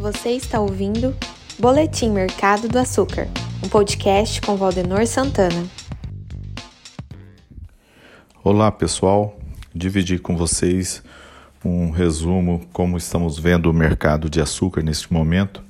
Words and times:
Você 0.00 0.30
está 0.30 0.58
ouvindo 0.58 1.14
Boletim 1.58 2.08
Mercado 2.08 2.66
do 2.68 2.78
Açúcar, 2.78 3.28
um 3.62 3.68
podcast 3.68 4.40
com 4.40 4.56
Valdenor 4.56 5.06
Santana. 5.06 5.62
Olá 8.42 8.72
pessoal, 8.72 9.38
dividir 9.74 10.22
com 10.22 10.38
vocês 10.38 11.02
um 11.62 11.90
resumo 11.90 12.66
como 12.72 12.96
estamos 12.96 13.38
vendo 13.38 13.66
o 13.70 13.74
mercado 13.74 14.30
de 14.30 14.40
açúcar 14.40 14.82
neste 14.82 15.12
momento. 15.12 15.62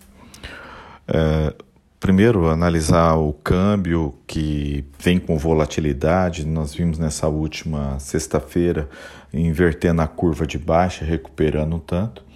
É, 1.08 1.52
primeiro, 1.98 2.48
analisar 2.48 3.16
o 3.16 3.32
câmbio 3.32 4.14
que 4.28 4.84
vem 4.96 5.18
com 5.18 5.36
volatilidade. 5.36 6.46
Nós 6.46 6.72
vimos 6.72 7.00
nessa 7.00 7.26
última 7.26 7.98
sexta-feira 7.98 8.88
invertendo 9.34 10.00
a 10.02 10.06
curva 10.06 10.46
de 10.46 10.56
baixa, 10.56 11.04
recuperando 11.04 11.74
um 11.74 11.80
tanto 11.80 12.29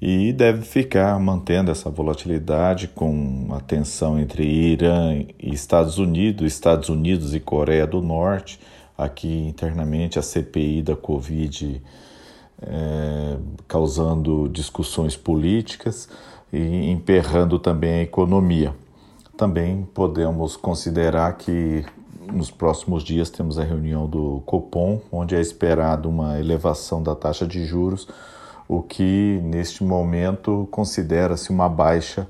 e 0.00 0.32
deve 0.32 0.62
ficar 0.62 1.18
mantendo 1.20 1.70
essa 1.70 1.90
volatilidade 1.90 2.88
com 2.88 3.48
a 3.50 3.60
tensão 3.60 4.18
entre 4.18 4.44
Irã 4.44 5.14
e 5.38 5.52
Estados 5.52 5.98
Unidos, 5.98 6.50
Estados 6.50 6.88
Unidos 6.88 7.34
e 7.34 7.40
Coreia 7.40 7.86
do 7.86 8.00
Norte, 8.00 8.58
aqui 8.96 9.46
internamente 9.46 10.18
a 10.18 10.22
CPI 10.22 10.82
da 10.82 10.96
Covid 10.96 11.82
é, 12.62 13.36
causando 13.68 14.48
discussões 14.48 15.16
políticas 15.16 16.08
e 16.50 16.90
emperrando 16.90 17.58
também 17.58 18.00
a 18.00 18.02
economia. 18.02 18.74
Também 19.36 19.86
podemos 19.94 20.56
considerar 20.56 21.36
que 21.36 21.84
nos 22.32 22.50
próximos 22.50 23.02
dias 23.02 23.28
temos 23.28 23.58
a 23.58 23.64
reunião 23.64 24.06
do 24.06 24.42
Copom, 24.46 25.00
onde 25.12 25.34
é 25.34 25.40
esperado 25.40 26.08
uma 26.08 26.38
elevação 26.38 27.02
da 27.02 27.14
taxa 27.14 27.46
de 27.46 27.64
juros 27.64 28.08
o 28.70 28.80
que 28.80 29.40
neste 29.42 29.82
momento 29.82 30.68
considera-se 30.70 31.50
uma 31.50 31.68
baixa 31.68 32.28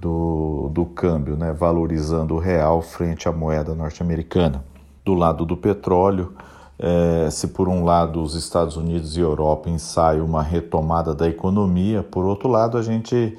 do, 0.00 0.70
do 0.72 0.86
câmbio, 0.86 1.36
né, 1.36 1.52
valorizando 1.52 2.36
o 2.36 2.38
real 2.38 2.80
frente 2.80 3.28
à 3.28 3.32
moeda 3.32 3.74
norte-americana. 3.74 4.64
Do 5.04 5.12
lado 5.12 5.44
do 5.44 5.58
petróleo, 5.58 6.32
é, 6.78 7.28
se 7.30 7.48
por 7.48 7.68
um 7.68 7.84
lado 7.84 8.22
os 8.22 8.34
Estados 8.34 8.78
Unidos 8.78 9.18
e 9.18 9.20
Europa 9.20 9.68
ensaiam 9.68 10.24
uma 10.24 10.42
retomada 10.42 11.14
da 11.14 11.28
economia, 11.28 12.02
por 12.02 12.24
outro 12.24 12.48
lado 12.48 12.78
a 12.78 12.82
gente 12.82 13.36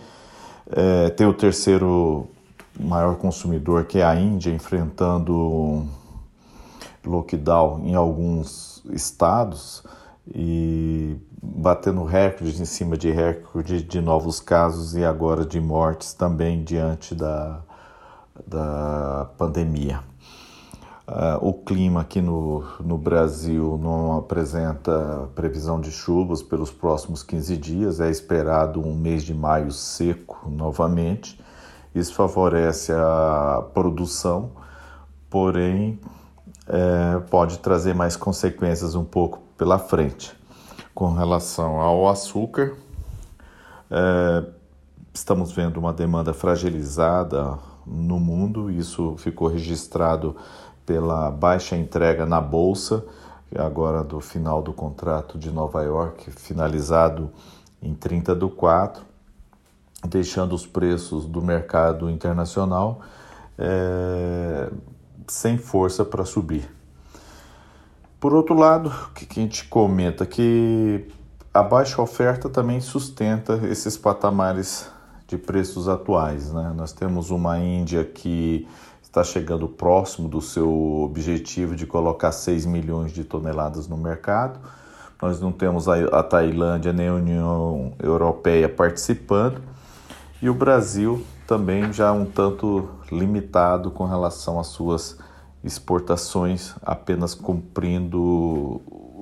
é, 0.69 1.09
tem 1.09 1.25
o 1.25 1.33
terceiro 1.33 2.27
maior 2.79 3.15
consumidor, 3.15 3.85
que 3.85 3.97
é 3.97 4.03
a 4.03 4.15
Índia, 4.15 4.51
enfrentando 4.51 5.83
lockdown 7.03 7.81
em 7.85 7.95
alguns 7.95 8.83
estados 8.91 9.83
e 10.33 11.17
batendo 11.41 12.03
recordes 12.03 12.59
em 12.59 12.65
cima 12.65 12.97
de 12.97 13.11
recorde 13.11 13.83
de 13.83 14.01
novos 14.01 14.39
casos 14.39 14.95
e 14.95 15.03
agora 15.03 15.45
de 15.45 15.59
mortes 15.59 16.13
também 16.13 16.63
diante 16.63 17.13
da, 17.13 17.61
da 18.45 19.29
pandemia. 19.37 19.99
Uh, 21.07 21.37
o 21.39 21.53
clima 21.53 22.01
aqui 22.01 22.19
no, 22.19 22.63
no 22.79 22.97
Brasil 22.97 23.79
não 23.79 24.17
apresenta 24.17 25.29
previsão 25.35 25.79
de 25.79 25.91
chuvas 25.91 26.41
pelos 26.41 26.71
próximos 26.71 27.21
15 27.21 27.57
dias, 27.57 27.99
é 27.99 28.09
esperado 28.09 28.81
um 28.81 28.95
mês 28.95 29.23
de 29.23 29.33
maio 29.33 29.71
seco 29.71 30.49
novamente. 30.49 31.39
Isso 31.93 32.15
favorece 32.15 32.91
a 32.91 33.63
produção, 33.71 34.51
porém 35.29 35.99
é, 36.67 37.19
pode 37.29 37.59
trazer 37.59 37.93
mais 37.93 38.17
consequências 38.17 38.95
um 38.95 39.05
pouco 39.05 39.44
pela 39.57 39.79
frente. 39.79 40.35
Com 40.93 41.13
relação 41.13 41.81
ao 41.81 42.07
açúcar, 42.07 42.73
é, 43.91 44.45
estamos 45.13 45.51
vendo 45.51 45.77
uma 45.77 45.93
demanda 45.93 46.33
fragilizada 46.33 47.57
no 47.85 48.19
mundo, 48.19 48.71
isso 48.71 49.15
ficou 49.17 49.47
registrado 49.47 50.35
pela 50.85 51.29
baixa 51.31 51.75
entrega 51.75 52.25
na 52.25 52.39
bolsa, 52.39 53.03
agora 53.57 54.03
do 54.03 54.19
final 54.19 54.61
do 54.61 54.73
contrato 54.73 55.37
de 55.37 55.51
Nova 55.51 55.81
York, 55.83 56.31
finalizado 56.31 57.31
em 57.81 57.93
30 57.93 58.35
do 58.35 58.49
4, 58.49 59.03
deixando 60.07 60.53
os 60.53 60.65
preços 60.65 61.25
do 61.25 61.41
mercado 61.41 62.09
internacional 62.09 63.01
é, 63.57 64.69
sem 65.27 65.57
força 65.57 66.03
para 66.03 66.25
subir. 66.25 66.69
Por 68.25 68.33
outro 68.33 68.55
lado, 68.55 68.89
o 68.89 69.13
que 69.13 69.39
a 69.39 69.43
gente 69.43 69.65
comenta 69.65 70.25
que 70.25 71.05
a 71.53 71.61
baixa 71.61 72.01
oferta 72.01 72.49
também 72.49 72.81
sustenta 72.81 73.61
esses 73.69 73.95
patamares 73.97 74.89
de 75.27 75.37
preços 75.37 75.87
atuais. 75.87 76.51
Né? 76.51 76.73
Nós 76.75 76.91
temos 76.91 77.29
uma 77.29 77.59
Índia 77.59 78.03
que 78.03 78.67
está 78.99 79.23
chegando 79.23 79.67
próximo 79.67 80.27
do 80.27 80.41
seu 80.41 81.03
objetivo 81.03 81.75
de 81.75 81.85
colocar 81.85 82.31
6 82.31 82.65
milhões 82.65 83.11
de 83.11 83.23
toneladas 83.23 83.87
no 83.87 83.95
mercado. 83.95 84.59
Nós 85.21 85.39
não 85.39 85.51
temos 85.51 85.87
a, 85.87 86.23
Tailândia 86.23 86.91
nem 86.91 87.09
a 87.09 87.13
União 87.13 87.93
Europeia 88.01 88.67
participando. 88.67 89.61
E 90.41 90.49
o 90.49 90.53
Brasil 90.55 91.23
também 91.45 91.93
já 91.93 92.11
um 92.11 92.25
tanto 92.25 92.89
limitado 93.11 93.91
com 93.91 94.03
relação 94.03 94.59
às 94.59 94.65
suas 94.65 95.15
exportações 95.65 96.75
apenas 96.83 97.33
cumprindo 97.33 98.81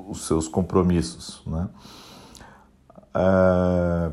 os 0.10 0.28
seus 0.28 0.48
compromissos. 0.48 1.42
Né? 1.48 1.70
É, 3.16 4.12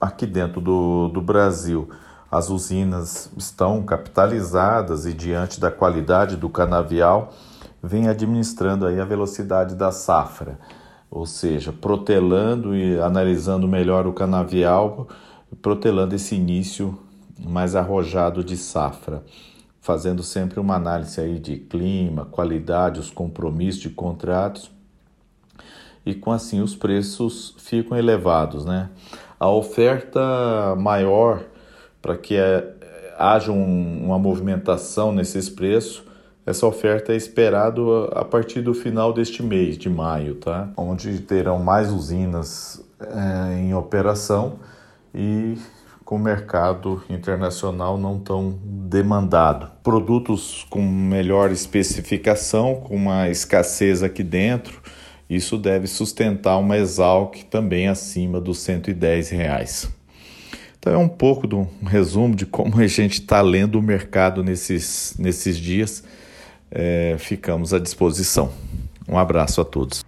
aqui 0.00 0.26
dentro 0.26 0.60
do, 0.60 1.08
do 1.08 1.22
Brasil, 1.22 1.88
as 2.30 2.50
usinas 2.50 3.30
estão 3.36 3.82
capitalizadas 3.84 5.06
e, 5.06 5.14
diante 5.14 5.60
da 5.60 5.70
qualidade 5.70 6.36
do 6.36 6.48
canavial, 6.48 7.32
vem 7.80 8.08
administrando 8.08 8.84
aí 8.84 9.00
a 9.00 9.04
velocidade 9.04 9.76
da 9.76 9.92
safra, 9.92 10.58
ou 11.08 11.24
seja, 11.24 11.72
protelando 11.72 12.74
e 12.74 13.00
analisando 13.00 13.68
melhor 13.68 14.04
o 14.06 14.12
canavial, 14.12 15.06
protelando 15.62 16.14
esse 16.14 16.34
início 16.34 16.98
mais 17.38 17.76
arrojado 17.76 18.42
de 18.42 18.56
safra 18.56 19.22
fazendo 19.88 20.22
sempre 20.22 20.60
uma 20.60 20.74
análise 20.74 21.18
aí 21.18 21.38
de 21.38 21.56
clima, 21.56 22.26
qualidade, 22.26 23.00
os 23.00 23.10
compromissos 23.10 23.80
de 23.80 23.88
contratos 23.88 24.70
e 26.04 26.14
com 26.14 26.30
assim 26.30 26.60
os 26.60 26.76
preços 26.76 27.54
ficam 27.56 27.96
elevados, 27.96 28.66
né? 28.66 28.90
A 29.40 29.48
oferta 29.48 30.76
maior 30.76 31.42
para 32.02 32.18
que 32.18 32.36
é, 32.36 32.70
haja 33.18 33.50
um, 33.50 34.04
uma 34.04 34.18
movimentação 34.18 35.10
nesses 35.10 35.48
preços, 35.48 36.02
essa 36.44 36.66
oferta 36.66 37.14
é 37.14 37.16
esperado 37.16 38.10
a 38.12 38.26
partir 38.26 38.60
do 38.60 38.74
final 38.74 39.10
deste 39.10 39.42
mês 39.42 39.78
de 39.78 39.88
maio, 39.88 40.34
tá? 40.34 40.68
Onde 40.76 41.18
terão 41.20 41.60
mais 41.60 41.90
usinas 41.90 42.84
é, 43.00 43.54
em 43.54 43.72
operação 43.72 44.58
e 45.14 45.56
com 46.08 46.16
o 46.16 46.18
mercado 46.18 47.04
internacional 47.10 47.98
não 47.98 48.18
tão 48.18 48.58
demandado. 48.64 49.70
Produtos 49.82 50.66
com 50.70 50.80
melhor 50.80 51.52
especificação, 51.52 52.76
com 52.76 52.96
uma 52.96 53.28
escassez 53.28 54.02
aqui 54.02 54.22
dentro, 54.22 54.80
isso 55.28 55.58
deve 55.58 55.86
sustentar 55.86 56.56
uma 56.56 56.78
Exalc 56.78 57.42
também 57.50 57.88
acima 57.88 58.40
dos 58.40 58.60
110 58.60 59.28
reais. 59.28 59.90
Então 60.78 60.94
é 60.94 60.96
um 60.96 61.10
pouco 61.10 61.46
do 61.46 61.58
um 61.58 61.84
resumo 61.84 62.34
de 62.34 62.46
como 62.46 62.80
a 62.80 62.86
gente 62.86 63.20
está 63.20 63.42
lendo 63.42 63.78
o 63.78 63.82
mercado 63.82 64.42
nesses, 64.42 65.14
nesses 65.18 65.58
dias. 65.58 66.02
É, 66.70 67.16
ficamos 67.18 67.74
à 67.74 67.78
disposição. 67.78 68.50
Um 69.06 69.18
abraço 69.18 69.60
a 69.60 69.64
todos. 69.64 70.07